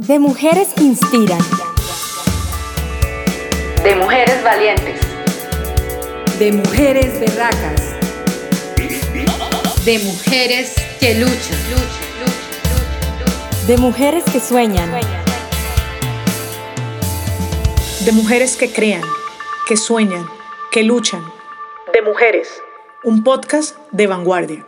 De 0.00 0.16
mujeres 0.20 0.68
que 0.76 0.84
inspiran. 0.84 1.40
De 3.82 3.96
mujeres 3.96 4.44
valientes. 4.44 5.00
De 6.38 6.52
mujeres 6.52 7.18
berracas. 7.18 7.82
De 9.84 9.98
mujeres 9.98 10.74
que 11.00 11.16
luchan. 11.16 11.58
De 13.66 13.76
mujeres 13.76 14.22
que 14.22 14.38
sueñan. 14.38 14.88
De 18.04 18.12
mujeres 18.12 18.56
que 18.56 18.72
crean, 18.72 19.02
que 19.66 19.76
sueñan, 19.76 20.28
que 20.70 20.84
luchan. 20.84 21.24
De 21.92 22.02
mujeres. 22.02 22.62
Un 23.02 23.24
podcast 23.24 23.76
de 23.90 24.06
vanguardia. 24.06 24.64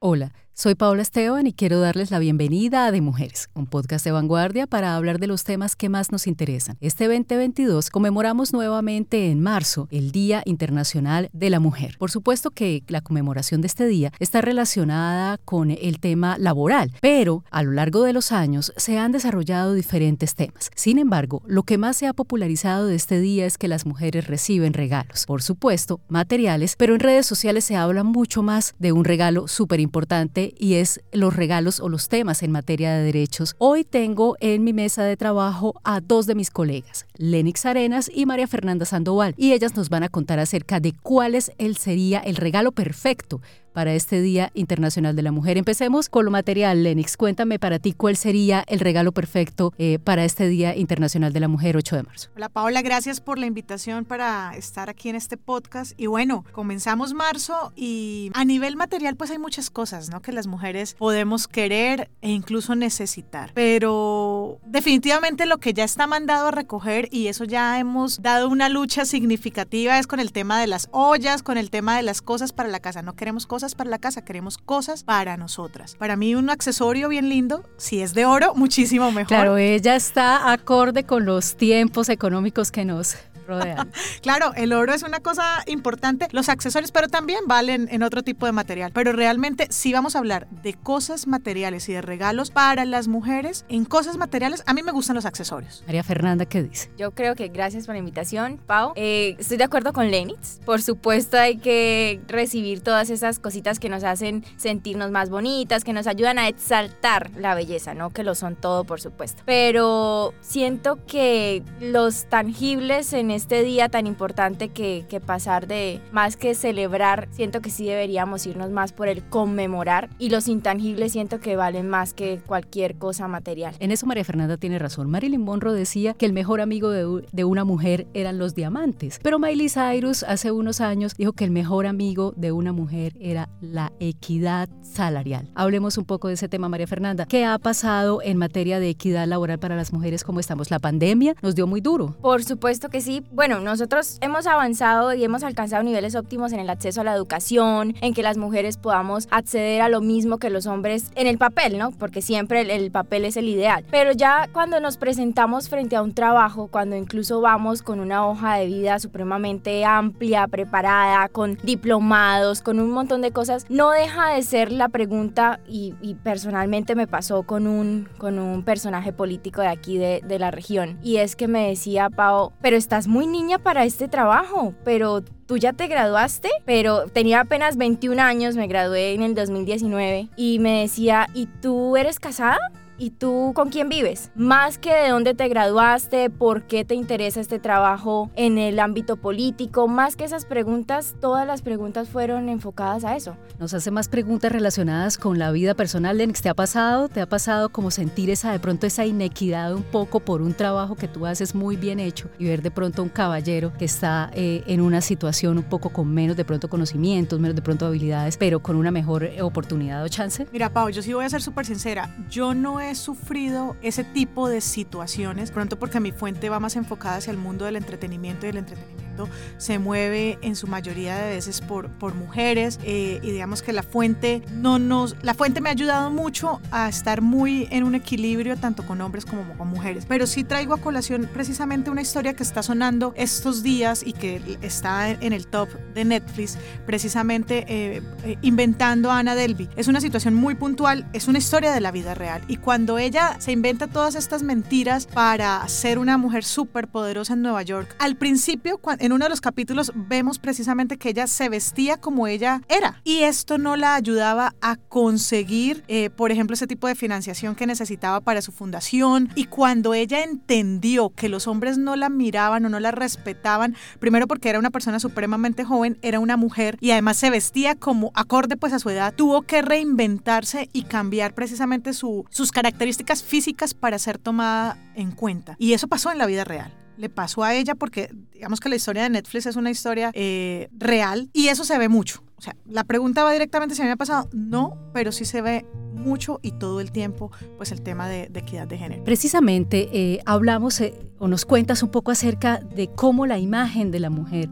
Hola. 0.00 0.32
Soy 0.60 0.74
Paola 0.74 1.02
Esteban 1.02 1.46
y 1.46 1.52
quiero 1.52 1.78
darles 1.78 2.10
la 2.10 2.18
bienvenida 2.18 2.86
a 2.86 2.90
De 2.90 3.00
Mujeres, 3.00 3.48
un 3.54 3.68
podcast 3.68 4.04
de 4.04 4.10
vanguardia 4.10 4.66
para 4.66 4.96
hablar 4.96 5.20
de 5.20 5.28
los 5.28 5.44
temas 5.44 5.76
que 5.76 5.88
más 5.88 6.10
nos 6.10 6.26
interesan. 6.26 6.76
Este 6.80 7.06
2022 7.06 7.90
conmemoramos 7.90 8.52
nuevamente 8.52 9.30
en 9.30 9.40
marzo 9.40 9.86
el 9.92 10.10
Día 10.10 10.42
Internacional 10.46 11.30
de 11.32 11.50
la 11.50 11.60
Mujer. 11.60 11.94
Por 11.96 12.10
supuesto 12.10 12.50
que 12.50 12.82
la 12.88 13.02
conmemoración 13.02 13.60
de 13.60 13.68
este 13.68 13.86
día 13.86 14.10
está 14.18 14.40
relacionada 14.40 15.38
con 15.44 15.70
el 15.70 16.00
tema 16.00 16.38
laboral, 16.38 16.92
pero 17.00 17.44
a 17.52 17.62
lo 17.62 17.70
largo 17.70 18.02
de 18.02 18.12
los 18.12 18.32
años 18.32 18.72
se 18.76 18.98
han 18.98 19.12
desarrollado 19.12 19.74
diferentes 19.74 20.34
temas. 20.34 20.72
Sin 20.74 20.98
embargo, 20.98 21.40
lo 21.46 21.62
que 21.62 21.78
más 21.78 21.96
se 21.96 22.08
ha 22.08 22.12
popularizado 22.12 22.88
de 22.88 22.96
este 22.96 23.20
día 23.20 23.46
es 23.46 23.58
que 23.58 23.68
las 23.68 23.86
mujeres 23.86 24.26
reciben 24.26 24.72
regalos. 24.72 25.24
Por 25.24 25.40
supuesto, 25.40 26.00
materiales, 26.08 26.74
pero 26.76 26.94
en 26.94 27.00
redes 27.00 27.26
sociales 27.26 27.64
se 27.64 27.76
habla 27.76 28.02
mucho 28.02 28.42
más 28.42 28.74
de 28.80 28.90
un 28.90 29.04
regalo 29.04 29.46
súper 29.46 29.78
importante 29.78 30.47
y 30.56 30.74
es 30.74 31.00
los 31.12 31.34
regalos 31.34 31.80
o 31.80 31.88
los 31.88 32.08
temas 32.08 32.42
en 32.42 32.52
materia 32.52 32.94
de 32.94 33.02
derechos. 33.02 33.54
Hoy 33.58 33.84
tengo 33.84 34.36
en 34.40 34.64
mi 34.64 34.72
mesa 34.72 35.04
de 35.04 35.16
trabajo 35.16 35.80
a 35.84 36.00
dos 36.00 36.26
de 36.26 36.34
mis 36.34 36.50
colegas, 36.50 37.06
Lenix 37.16 37.66
Arenas 37.66 38.10
y 38.14 38.26
María 38.26 38.46
Fernanda 38.46 38.86
Sandoval, 38.86 39.34
y 39.36 39.52
ellas 39.52 39.76
nos 39.76 39.88
van 39.88 40.02
a 40.02 40.08
contar 40.08 40.38
acerca 40.38 40.80
de 40.80 40.92
cuál 41.02 41.34
es 41.34 41.52
el 41.58 41.76
sería 41.76 42.20
el 42.20 42.36
regalo 42.36 42.72
perfecto 42.72 43.40
para 43.78 43.94
este 43.94 44.20
Día 44.20 44.50
Internacional 44.54 45.14
de 45.14 45.22
la 45.22 45.30
Mujer. 45.30 45.56
Empecemos 45.56 46.08
con 46.08 46.24
lo 46.24 46.32
material, 46.32 46.82
Lenix. 46.82 47.16
Cuéntame 47.16 47.60
para 47.60 47.78
ti 47.78 47.92
cuál 47.92 48.16
sería 48.16 48.64
el 48.66 48.80
regalo 48.80 49.12
perfecto 49.12 49.72
eh, 49.78 50.00
para 50.02 50.24
este 50.24 50.48
Día 50.48 50.74
Internacional 50.74 51.32
de 51.32 51.38
la 51.38 51.46
Mujer, 51.46 51.76
8 51.76 51.94
de 51.94 52.02
marzo. 52.02 52.28
Hola 52.34 52.48
Paola, 52.48 52.82
gracias 52.82 53.20
por 53.20 53.38
la 53.38 53.46
invitación 53.46 54.04
para 54.04 54.50
estar 54.56 54.90
aquí 54.90 55.10
en 55.10 55.14
este 55.14 55.36
podcast. 55.36 55.92
Y 55.96 56.06
bueno, 56.06 56.44
comenzamos 56.50 57.14
marzo 57.14 57.72
y 57.76 58.32
a 58.34 58.44
nivel 58.44 58.74
material 58.74 59.14
pues 59.14 59.30
hay 59.30 59.38
muchas 59.38 59.70
cosas, 59.70 60.10
¿no? 60.10 60.22
Que 60.22 60.32
las 60.32 60.48
mujeres 60.48 60.94
podemos 60.94 61.46
querer 61.46 62.10
e 62.20 62.30
incluso 62.30 62.74
necesitar. 62.74 63.52
Pero 63.54 64.58
definitivamente 64.66 65.46
lo 65.46 65.58
que 65.58 65.72
ya 65.72 65.84
está 65.84 66.08
mandado 66.08 66.48
a 66.48 66.50
recoger 66.50 67.08
y 67.12 67.28
eso 67.28 67.44
ya 67.44 67.78
hemos 67.78 68.22
dado 68.22 68.48
una 68.48 68.68
lucha 68.68 69.04
significativa 69.04 70.00
es 70.00 70.08
con 70.08 70.18
el 70.18 70.32
tema 70.32 70.60
de 70.60 70.66
las 70.66 70.88
ollas, 70.90 71.44
con 71.44 71.58
el 71.58 71.70
tema 71.70 71.96
de 71.96 72.02
las 72.02 72.22
cosas 72.22 72.52
para 72.52 72.68
la 72.68 72.80
casa. 72.80 73.02
No 73.02 73.14
queremos 73.14 73.46
cosas 73.46 73.67
para 73.74 73.90
la 73.90 73.98
casa, 73.98 74.24
queremos 74.24 74.58
cosas 74.58 75.04
para 75.04 75.36
nosotras. 75.36 75.96
Para 75.96 76.16
mí 76.16 76.34
un 76.34 76.50
accesorio 76.50 77.08
bien 77.08 77.28
lindo, 77.28 77.64
si 77.76 78.00
es 78.00 78.14
de 78.14 78.26
oro, 78.26 78.54
muchísimo 78.54 79.10
mejor. 79.12 79.28
Claro, 79.28 79.56
ella 79.56 79.96
está 79.96 80.52
acorde 80.52 81.04
con 81.04 81.24
los 81.24 81.56
tiempos 81.56 82.08
económicos 82.08 82.70
que 82.70 82.84
nos 82.84 83.16
claro, 84.22 84.52
el 84.56 84.72
oro 84.72 84.92
es 84.92 85.02
una 85.02 85.20
cosa 85.20 85.62
importante, 85.66 86.28
los 86.32 86.48
accesorios, 86.48 86.92
pero 86.92 87.08
también 87.08 87.40
valen 87.46 87.88
en 87.90 88.02
otro 88.02 88.22
tipo 88.22 88.46
de 88.46 88.52
material. 88.52 88.92
Pero 88.92 89.12
realmente, 89.12 89.66
si 89.70 89.92
vamos 89.92 90.16
a 90.16 90.18
hablar 90.18 90.48
de 90.50 90.74
cosas 90.74 91.26
materiales 91.26 91.88
y 91.88 91.92
de 91.92 92.02
regalos 92.02 92.50
para 92.50 92.84
las 92.84 93.08
mujeres, 93.08 93.64
en 93.68 93.84
cosas 93.84 94.16
materiales, 94.16 94.62
a 94.66 94.74
mí 94.74 94.82
me 94.82 94.92
gustan 94.92 95.16
los 95.16 95.24
accesorios. 95.24 95.82
María 95.86 96.02
Fernanda, 96.02 96.46
¿qué 96.46 96.62
dice? 96.62 96.90
Yo 96.96 97.12
creo 97.12 97.34
que 97.34 97.48
gracias 97.48 97.86
por 97.86 97.94
la 97.94 98.00
invitación, 98.00 98.58
Pau. 98.66 98.92
Eh, 98.96 99.36
estoy 99.38 99.56
de 99.56 99.64
acuerdo 99.64 99.92
con 99.92 100.10
Lenitz. 100.10 100.60
Por 100.64 100.82
supuesto, 100.82 101.38
hay 101.38 101.58
que 101.58 102.20
recibir 102.26 102.80
todas 102.80 103.10
esas 103.10 103.38
cositas 103.38 103.78
que 103.78 103.88
nos 103.88 104.04
hacen 104.04 104.44
sentirnos 104.56 105.10
más 105.10 105.30
bonitas, 105.30 105.84
que 105.84 105.92
nos 105.92 106.06
ayudan 106.06 106.38
a 106.38 106.48
exaltar 106.48 107.30
la 107.36 107.54
belleza, 107.54 107.94
¿no? 107.94 108.10
Que 108.10 108.24
lo 108.24 108.34
son 108.34 108.56
todo, 108.56 108.84
por 108.84 109.00
supuesto. 109.00 109.42
Pero 109.46 110.34
siento 110.40 110.98
que 111.06 111.62
los 111.80 112.26
tangibles 112.26 113.12
en 113.12 113.30
este 113.38 113.62
día 113.62 113.88
tan 113.88 114.08
importante 114.08 114.68
que, 114.70 115.06
pasar 115.24 115.68
de 115.68 116.00
más 116.10 116.36
que 116.36 116.54
celebrar, 116.54 117.28
siento 117.30 117.60
que 117.60 117.70
sí 117.70 117.86
deberíamos 117.86 118.46
irnos 118.46 118.70
más 118.70 118.92
por 118.92 119.06
el 119.08 119.22
conmemorar 119.22 120.10
y 120.18 120.30
los 120.30 120.48
intangibles 120.48 121.12
siento 121.12 121.38
que 121.38 121.54
valen 121.54 121.88
más 121.88 122.14
que 122.14 122.40
cualquier 122.44 122.96
cosa 122.96 123.28
material. 123.28 123.74
En 123.78 123.92
eso 123.92 124.06
María 124.06 124.24
Fernanda 124.24 124.56
tiene 124.56 124.78
razón. 124.78 125.08
Marilyn 125.08 125.40
Monroe 125.40 125.72
decía 125.72 126.14
que 126.14 126.26
el 126.26 126.32
mejor 126.32 126.60
amigo 126.60 126.90
de, 126.90 127.26
de 127.30 127.44
una 127.44 127.64
mujer 127.64 128.08
eran 128.12 128.38
los 128.38 128.54
diamantes, 128.56 129.20
pero 129.22 129.38
Miley 129.38 129.68
Cyrus 129.68 130.24
hace 130.24 130.50
unos 130.50 130.80
años 130.80 131.14
dijo 131.16 131.32
que 131.32 131.44
el 131.44 131.52
mejor 131.52 131.86
amigo 131.86 132.32
de 132.36 132.50
una 132.50 132.72
mujer 132.72 133.14
era 133.20 133.48
la 133.60 133.92
equidad 134.00 134.68
salarial. 134.82 135.48
Hablemos 135.54 135.96
un 135.96 136.04
poco 136.04 136.26
de 136.28 136.34
ese 136.34 136.48
tema, 136.48 136.68
María 136.68 136.88
Fernanda. 136.88 137.26
¿Qué 137.26 137.44
ha 137.44 137.58
pasado 137.58 138.20
en 138.22 138.36
materia 138.36 138.80
de 138.80 138.88
equidad 138.88 139.28
laboral 139.28 139.58
para 139.58 139.76
las 139.76 139.92
mujeres? 139.92 140.24
¿Cómo 140.24 140.40
estamos? 140.40 140.70
La 140.70 140.80
pandemia 140.80 141.36
nos 141.42 141.54
dio 141.54 141.66
muy 141.66 141.80
duro. 141.80 142.16
Por 142.20 142.42
supuesto 142.42 142.88
que 142.88 143.00
sí, 143.00 143.22
bueno, 143.30 143.60
nosotros 143.60 144.18
hemos 144.20 144.46
avanzado 144.46 145.12
y 145.12 145.22
hemos 145.22 145.42
alcanzado 145.42 145.82
niveles 145.82 146.14
óptimos 146.14 146.52
en 146.52 146.60
el 146.60 146.70
acceso 146.70 147.02
a 147.02 147.04
la 147.04 147.14
educación, 147.14 147.94
en 148.00 148.14
que 148.14 148.22
las 148.22 148.38
mujeres 148.38 148.76
podamos 148.78 149.28
acceder 149.30 149.82
a 149.82 149.88
lo 149.88 150.00
mismo 150.00 150.38
que 150.38 150.50
los 150.50 150.66
hombres 150.66 151.10
en 151.14 151.26
el 151.26 151.38
papel, 151.38 151.78
¿no? 151.78 151.90
Porque 151.92 152.22
siempre 152.22 152.62
el, 152.62 152.90
papel 152.90 153.24
es 153.24 153.36
el 153.36 153.48
ideal. 153.48 153.84
Pero 153.90 154.12
ya 154.12 154.48
cuando 154.52 154.80
nos 154.80 154.96
presentamos 154.96 155.68
frente 155.68 155.96
a 155.96 156.02
un 156.02 156.14
trabajo, 156.14 156.68
cuando 156.68 156.96
incluso 156.96 157.40
vamos 157.40 157.82
con 157.82 158.00
una 158.00 158.26
hoja 158.26 158.54
de 158.56 158.66
vida 158.66 158.98
supremamente 158.98 159.84
amplia, 159.84 160.48
preparada, 160.48 161.28
con 161.28 161.58
diplomados, 161.62 162.62
con 162.62 162.80
un 162.80 162.90
montón 162.90 163.20
de 163.20 163.30
cosas, 163.30 163.66
no 163.68 163.90
deja 163.90 164.34
de 164.34 164.42
ser 164.42 164.72
la 164.72 164.88
pregunta, 164.88 165.60
y, 165.68 165.94
personalmente 166.22 166.94
me 166.94 167.06
pasó 167.06 167.42
con 167.42 167.66
un, 167.66 168.08
con 168.18 168.38
un 168.38 168.64
personaje 168.64 169.12
político 169.12 169.60
de 169.60 169.68
aquí 169.68 169.98
de, 169.98 170.22
de 170.26 170.38
la 170.38 170.50
región, 170.50 170.98
y 171.02 171.18
es 171.18 171.36
que 171.36 171.46
me 171.46 171.68
decía, 171.68 172.10
Pau, 172.10 172.52
pero 172.60 172.76
estás 172.76 173.06
muy 173.06 173.17
niña 173.26 173.58
para 173.58 173.84
este 173.84 174.08
trabajo, 174.08 174.74
pero 174.84 175.22
tú 175.22 175.56
ya 175.56 175.72
te 175.72 175.86
graduaste, 175.86 176.50
pero 176.64 177.06
tenía 177.06 177.40
apenas 177.40 177.76
21 177.76 178.20
años, 178.22 178.56
me 178.56 178.66
gradué 178.66 179.14
en 179.14 179.22
el 179.22 179.34
2019 179.34 180.28
y 180.36 180.58
me 180.58 180.82
decía, 180.82 181.26
¿y 181.34 181.46
tú 181.46 181.96
eres 181.96 182.20
casada? 182.20 182.58
¿Y 183.00 183.10
tú 183.10 183.52
con 183.54 183.70
quién 183.70 183.88
vives? 183.88 184.32
Más 184.34 184.76
que 184.76 184.92
de 184.92 185.10
dónde 185.10 185.32
te 185.32 185.46
graduaste, 185.46 186.30
por 186.30 186.64
qué 186.64 186.84
te 186.84 186.96
interesa 186.96 187.40
este 187.40 187.60
trabajo 187.60 188.28
en 188.34 188.58
el 188.58 188.80
ámbito 188.80 189.16
político, 189.16 189.86
más 189.86 190.16
que 190.16 190.24
esas 190.24 190.44
preguntas, 190.44 191.14
todas 191.20 191.46
las 191.46 191.62
preguntas 191.62 192.08
fueron 192.08 192.48
enfocadas 192.48 193.04
a 193.04 193.14
eso. 193.14 193.36
Nos 193.60 193.72
hace 193.72 193.92
más 193.92 194.08
preguntas 194.08 194.50
relacionadas 194.50 195.16
con 195.16 195.38
la 195.38 195.52
vida 195.52 195.74
personal. 195.74 196.18
Lenix, 196.18 196.42
¿te 196.42 196.48
ha 196.48 196.54
pasado? 196.54 197.08
¿Te 197.08 197.20
ha 197.20 197.28
pasado 197.28 197.68
como 197.68 197.92
sentir 197.92 198.30
esa 198.30 198.50
de 198.50 198.58
pronto 198.58 198.84
esa 198.84 199.06
inequidad 199.06 199.74
un 199.74 199.84
poco 199.84 200.18
por 200.18 200.42
un 200.42 200.52
trabajo 200.52 200.96
que 200.96 201.06
tú 201.06 201.24
haces 201.24 201.54
muy 201.54 201.76
bien 201.76 202.00
hecho 202.00 202.28
y 202.36 202.46
ver 202.46 202.62
de 202.62 202.72
pronto 202.72 203.04
un 203.04 203.10
caballero 203.10 203.72
que 203.78 203.84
está 203.84 204.32
eh, 204.34 204.64
en 204.66 204.80
una 204.80 205.02
situación 205.02 205.56
un 205.56 205.64
poco 205.64 205.90
con 205.90 206.12
menos 206.12 206.36
de 206.36 206.44
pronto 206.44 206.68
conocimientos, 206.68 207.38
menos 207.38 207.54
de 207.54 207.62
pronto 207.62 207.86
habilidades, 207.86 208.36
pero 208.36 208.58
con 208.60 208.74
una 208.74 208.90
mejor 208.90 209.30
oportunidad 209.40 210.02
o 210.02 210.08
chance? 210.08 210.48
Mira, 210.50 210.72
Pau, 210.72 210.88
yo 210.90 211.00
sí 211.00 211.12
voy 211.12 211.24
a 211.24 211.30
ser 211.30 211.42
súper 211.42 211.64
sincera. 211.64 212.12
Yo 212.28 212.54
no 212.54 212.80
he 212.80 212.87
he 212.90 212.94
sufrido 212.94 213.76
ese 213.82 214.04
tipo 214.04 214.48
de 214.48 214.60
situaciones, 214.60 215.50
pronto 215.50 215.78
porque 215.78 216.00
mi 216.00 216.12
fuente 216.12 216.48
va 216.48 216.60
más 216.60 216.76
enfocada 216.76 217.16
hacia 217.16 217.30
el 217.30 217.36
mundo 217.38 217.64
del 217.64 217.76
entretenimiento 217.76 218.46
y 218.46 218.50
el 218.50 218.58
entretenimiento 218.58 219.07
se 219.56 219.78
mueve 219.78 220.38
en 220.42 220.56
su 220.56 220.66
mayoría 220.66 221.16
de 221.16 221.34
veces 221.34 221.60
por, 221.60 221.88
mujeres 222.14 222.80
eh, 222.84 223.20
y 223.22 223.30
digamos 223.30 223.62
que 223.62 223.72
la 223.72 223.82
fuente 223.82 224.42
no 224.52 224.78
nos, 224.78 225.14
la 225.22 225.34
fuente 225.34 225.60
me 225.60 225.68
ha 225.68 225.72
ayudado 225.72 226.10
mucho 226.10 226.60
a 226.70 226.88
estar 226.88 227.20
muy 227.20 227.68
en 227.70 227.84
un 227.84 227.94
equilibrio 227.94 228.56
tanto 228.56 228.86
con 228.86 229.00
hombres 229.00 229.24
como 229.26 229.56
con 229.58 229.68
mujeres. 229.68 230.06
Pero 230.06 230.26
sí 230.26 230.42
traigo 230.42 230.74
a 230.74 230.78
colación 230.78 231.28
precisamente 231.32 231.90
una 231.90 232.00
historia 232.00 232.34
que 232.34 232.42
está 232.42 232.62
sonando 232.62 233.12
estos 233.16 233.62
días 233.62 234.02
y 234.04 234.14
que 234.14 234.58
está 234.62 235.10
en 235.10 235.32
el 235.32 235.46
top 235.46 235.68
de 235.94 236.04
Netflix, 236.04 236.56
precisamente 236.86 237.64
eh, 237.68 238.02
eh, 238.24 238.36
inventando 238.40 239.10
a 239.10 239.18
Ana 239.18 239.34
Delby. 239.34 239.68
Es 239.76 239.88
una 239.88 240.00
situación 240.00 240.34
muy 240.34 240.54
puntual, 240.54 241.06
es 241.12 241.28
una 241.28 241.38
historia 241.38 241.72
de 241.72 241.80
la 241.80 241.90
vida 241.90 242.14
real 242.14 242.42
y 242.48 242.56
cuando 242.56 242.78
cuando 242.78 242.96
ella 242.96 243.36
se 243.40 243.50
inventa 243.50 243.88
todas 243.88 244.14
estas 244.14 244.44
mentiras 244.44 245.06
para 245.06 245.66
ser 245.66 245.98
una 245.98 246.16
mujer 246.16 246.44
súper 246.44 246.86
poderosa 246.86 247.32
en 247.34 247.42
Nueva 247.42 247.62
York, 247.62 247.92
al 247.98 248.16
principio, 248.16 248.78
en 249.08 249.14
uno 249.14 249.24
de 249.24 249.30
los 249.30 249.40
capítulos 249.40 249.90
vemos 249.94 250.38
precisamente 250.38 250.98
que 250.98 251.08
ella 251.08 251.26
se 251.26 251.48
vestía 251.48 251.96
como 251.96 252.26
ella 252.26 252.60
era 252.68 253.00
y 253.04 253.20
esto 253.20 253.56
no 253.56 253.74
la 253.74 253.94
ayudaba 253.94 254.54
a 254.60 254.76
conseguir, 254.76 255.82
eh, 255.88 256.10
por 256.10 256.30
ejemplo, 256.30 256.52
ese 256.52 256.66
tipo 256.66 256.86
de 256.88 256.94
financiación 256.94 257.54
que 257.54 257.66
necesitaba 257.66 258.20
para 258.20 258.42
su 258.42 258.52
fundación 258.52 259.30
y 259.34 259.46
cuando 259.46 259.94
ella 259.94 260.22
entendió 260.22 261.08
que 261.08 261.30
los 261.30 261.46
hombres 261.46 261.78
no 261.78 261.96
la 261.96 262.10
miraban 262.10 262.66
o 262.66 262.68
no 262.68 262.80
la 262.80 262.90
respetaban, 262.90 263.76
primero 263.98 264.26
porque 264.26 264.50
era 264.50 264.58
una 264.58 264.70
persona 264.70 265.00
supremamente 265.00 265.64
joven, 265.64 265.96
era 266.02 266.20
una 266.20 266.36
mujer 266.36 266.76
y 266.78 266.90
además 266.90 267.16
se 267.16 267.30
vestía 267.30 267.76
como 267.76 268.12
acorde 268.12 268.58
pues 268.58 268.74
a 268.74 268.78
su 268.78 268.90
edad, 268.90 269.14
tuvo 269.14 269.40
que 269.40 269.62
reinventarse 269.62 270.68
y 270.74 270.82
cambiar 270.82 271.32
precisamente 271.32 271.94
su, 271.94 272.26
sus 272.28 272.52
características 272.52 273.22
físicas 273.22 273.72
para 273.72 273.98
ser 273.98 274.18
tomada 274.18 274.76
en 274.94 275.12
cuenta. 275.12 275.56
Y 275.58 275.72
eso 275.72 275.88
pasó 275.88 276.12
en 276.12 276.18
la 276.18 276.26
vida 276.26 276.44
real 276.44 276.74
le 276.98 277.08
pasó 277.08 277.44
a 277.44 277.54
ella 277.54 277.74
porque 277.74 278.12
digamos 278.32 278.60
que 278.60 278.68
la 278.68 278.76
historia 278.76 279.04
de 279.04 279.10
Netflix 279.10 279.46
es 279.46 279.56
una 279.56 279.70
historia 279.70 280.10
eh, 280.14 280.68
real 280.76 281.30
y 281.32 281.48
eso 281.48 281.64
se 281.64 281.78
ve 281.78 281.88
mucho. 281.88 282.22
O 282.36 282.42
sea, 282.42 282.56
la 282.66 282.84
pregunta 282.84 283.24
va 283.24 283.32
directamente 283.32 283.74
si 283.74 283.82
me 283.82 283.90
ha 283.90 283.96
pasado. 283.96 284.28
No, 284.32 284.76
pero 284.92 285.12
sí 285.12 285.24
se 285.24 285.42
ve 285.42 285.64
mucho 285.92 286.38
y 286.42 286.52
todo 286.52 286.80
el 286.80 286.92
tiempo 286.92 287.30
pues 287.56 287.72
el 287.72 287.82
tema 287.82 288.08
de, 288.08 288.30
equidad 288.34 288.66
de 288.66 288.78
género. 288.78 289.04
Precisamente 289.04 289.88
eh, 289.92 290.20
hablamos 290.26 290.80
eh, 290.80 290.94
o 291.18 291.28
nos 291.28 291.44
cuentas 291.44 291.82
un 291.82 291.90
poco 291.90 292.10
acerca 292.10 292.58
de 292.58 292.88
cómo 292.88 293.26
la 293.26 293.38
imagen 293.38 293.90
de 293.90 294.00
la 294.00 294.10
mujer 294.10 294.48